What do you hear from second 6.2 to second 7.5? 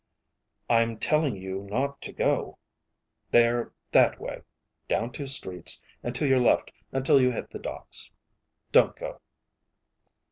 your left until you